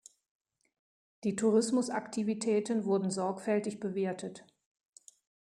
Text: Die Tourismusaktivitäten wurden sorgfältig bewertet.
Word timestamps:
Die 1.23 1.35
Tourismusaktivitäten 1.35 2.85
wurden 2.85 3.11
sorgfältig 3.11 3.79
bewertet. 3.79 4.47